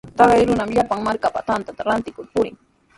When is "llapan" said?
0.77-0.99